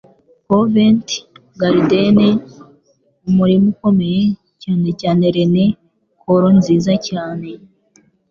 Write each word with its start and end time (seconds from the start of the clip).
Covent 0.49 1.07
Garden 1.61 2.17
umurima 3.27 3.65
ukomeye, 3.73 4.23
cyane 4.61 4.87
cyane 5.01 5.23
Rene 5.35 5.65
Kollo 6.21 6.49
nziza 6.59 6.91
cyane 7.07 7.49